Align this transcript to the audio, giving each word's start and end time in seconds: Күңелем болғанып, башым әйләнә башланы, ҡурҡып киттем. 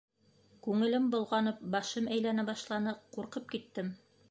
Күңелем 0.67 1.05
болғанып, 1.15 1.59
башым 1.77 2.09
әйләнә 2.17 2.47
башланы, 2.51 2.97
ҡурҡып 3.19 3.49
киттем. 3.55 3.97